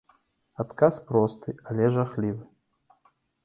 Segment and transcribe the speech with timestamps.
[0.63, 2.43] Адказ просты, але жахлівы.